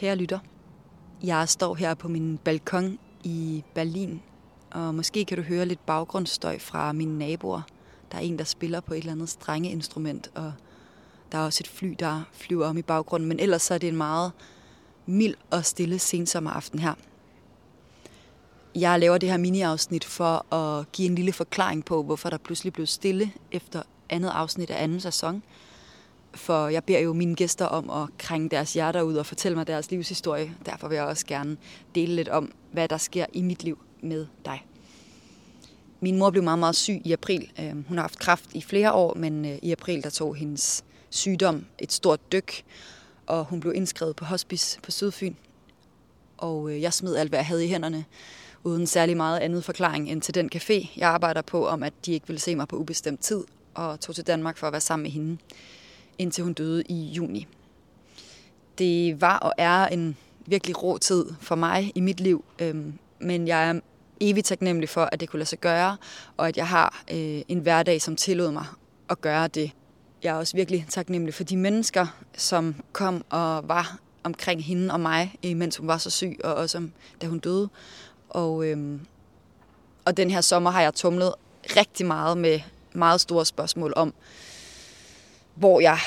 [0.00, 0.38] Kære lytter,
[1.22, 4.22] jeg står her på min balkon i Berlin,
[4.70, 7.62] og måske kan du høre lidt baggrundsstøj fra mine naboer.
[8.12, 10.52] Der er en, der spiller på et eller andet strengeinstrument, og
[11.32, 13.88] der er også et fly, der flyver om i baggrunden, men ellers så er det
[13.88, 14.32] en meget
[15.06, 16.94] mild og stille sensommeraften her.
[18.74, 22.72] Jeg laver det her mini-afsnit for at give en lille forklaring på, hvorfor der pludselig
[22.72, 25.42] blev stille efter andet afsnit af anden sæson.
[26.34, 29.66] For jeg beder jo mine gæster om at krænge deres hjerter ud og fortælle mig
[29.66, 30.54] deres livshistorie.
[30.66, 31.56] Derfor vil jeg også gerne
[31.94, 34.66] dele lidt om, hvad der sker i mit liv med dig.
[36.00, 37.50] Min mor blev meget, meget syg i april.
[37.60, 40.84] Øhm, hun har haft kræft i flere år, men øh, i april der tog hendes
[41.10, 42.62] sygdom et stort dyk,
[43.26, 45.34] og hun blev indskrevet på hospice på Sydfyn.
[46.36, 48.04] Og øh, jeg smed alt, hvad jeg havde i hænderne,
[48.64, 52.12] uden særlig meget andet forklaring end til den café, jeg arbejder på, om at de
[52.12, 53.44] ikke ville se mig på ubestemt tid,
[53.74, 55.38] og tog til Danmark for at være sammen med hende,
[56.20, 57.46] indtil hun døde i juni.
[58.78, 63.48] Det var og er en virkelig rå tid for mig i mit liv, øhm, men
[63.48, 63.80] jeg er
[64.20, 65.96] evigt taknemmelig for, at det kunne lade sig gøre,
[66.36, 68.64] og at jeg har øh, en hverdag, som tillod mig
[69.10, 69.70] at gøre det.
[70.22, 75.00] Jeg er også virkelig taknemmelig for de mennesker, som kom og var omkring hende og
[75.00, 76.88] mig, øh, mens hun var så syg, og også
[77.22, 77.68] da hun døde.
[78.28, 79.00] Og, øhm,
[80.04, 81.34] og den her sommer har jeg tumlet
[81.76, 82.60] rigtig meget med
[82.92, 84.14] meget store spørgsmål om,
[85.60, 85.98] hvor jeg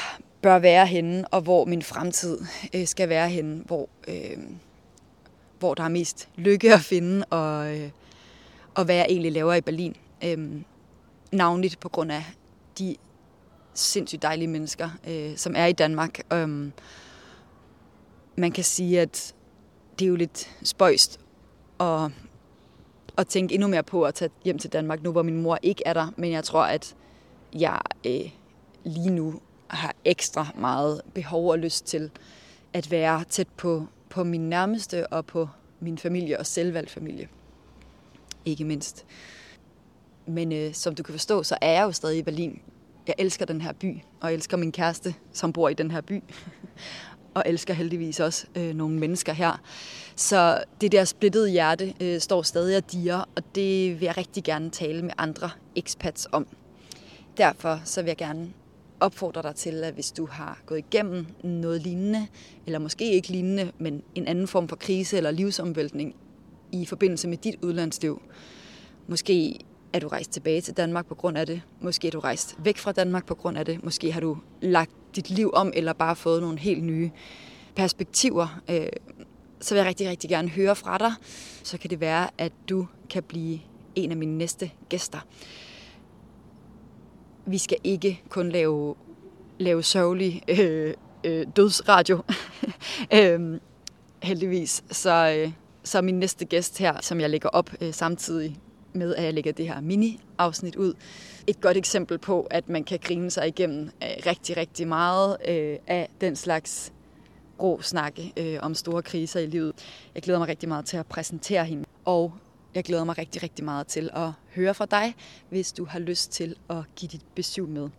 [0.41, 2.39] bør være henne, og hvor min fremtid
[2.75, 4.37] øh, skal være henne, hvor, øh,
[5.59, 7.89] hvor der er mest lykke at finde, og, øh,
[8.75, 9.95] og hvad jeg egentlig laver i Berlin.
[10.23, 10.61] Øh,
[11.31, 12.23] navnligt på grund af
[12.79, 12.95] de
[13.73, 16.33] sindssygt dejlige mennesker, øh, som er i Danmark.
[16.33, 16.71] Øh,
[18.35, 19.33] man kan sige, at
[19.99, 21.19] det er jo lidt spøjst
[21.79, 22.11] at,
[23.17, 25.83] at tænke endnu mere på at tage hjem til Danmark, nu hvor min mor ikke
[25.85, 26.07] er der.
[26.17, 26.95] Men jeg tror, at
[27.53, 28.29] jeg øh,
[28.83, 32.11] lige nu har ekstra meget behov og lyst til
[32.73, 35.49] at være tæt på, på min nærmeste og på
[35.79, 37.27] min familie og selvvalgt familie.
[38.45, 39.05] Ikke mindst.
[40.25, 42.61] Men øh, som du kan forstå, så er jeg jo stadig i Berlin.
[43.07, 46.01] Jeg elsker den her by, og jeg elsker min kæreste, som bor i den her
[46.01, 46.23] by.
[47.33, 49.61] og elsker heldigvis også øh, nogle mennesker her.
[50.15, 54.43] Så det der splittede hjerte øh, står stadig og diger, og det vil jeg rigtig
[54.43, 56.47] gerne tale med andre expats om.
[57.37, 58.53] Derfor så vil jeg gerne
[59.03, 62.27] opfordre dig til, at hvis du har gået igennem noget lignende,
[62.65, 66.15] eller måske ikke lignende, men en anden form for krise eller livsomvæltning
[66.71, 68.21] i forbindelse med dit udlandsliv,
[69.07, 69.59] måske
[69.93, 72.77] er du rejst tilbage til Danmark på grund af det, måske er du rejst væk
[72.77, 76.15] fra Danmark på grund af det, måske har du lagt dit liv om, eller bare
[76.15, 77.11] fået nogle helt nye
[77.75, 78.87] perspektiver, øh,
[79.59, 81.13] så vil jeg rigtig, rigtig gerne høre fra dig.
[81.63, 83.59] Så kan det være, at du kan blive
[83.95, 85.19] en af mine næste gæster.
[87.45, 88.95] Vi skal ikke kun lave,
[89.59, 90.93] lave sørgelig øh,
[91.23, 92.21] øh, dødsradio.
[93.17, 93.59] øhm,
[94.23, 94.83] heldigvis.
[94.91, 95.51] Så, øh,
[95.83, 98.59] så min næste gæst her, som jeg lægger op øh, samtidig
[98.93, 100.93] med, at jeg lægger det her mini-afsnit ud.
[101.47, 105.77] Et godt eksempel på, at man kan grine sig igennem øh, rigtig, rigtig meget øh,
[105.87, 106.93] af den slags
[107.61, 109.73] rå snakke øh, om store kriser i livet.
[110.15, 112.33] Jeg glæder mig rigtig meget til at præsentere hende, og
[112.75, 115.15] jeg glæder mig rigtig, rigtig meget til at høre fra dig,
[115.49, 117.89] hvis du har lyst til at give dit besøg med.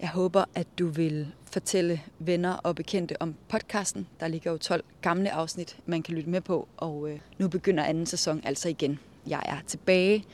[0.00, 4.08] Jeg håber, at du vil fortælle venner og bekendte om podcasten.
[4.20, 7.84] Der ligger jo 12 gamle afsnit, man kan lytte med på, og øh, nu begynder
[7.84, 8.98] anden sæson altså igen.
[9.26, 10.24] Jeg er tilbage,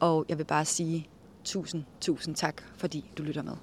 [0.00, 1.08] og jeg vil bare sige
[1.44, 3.56] tusind, tusind tak, fordi du lytter med.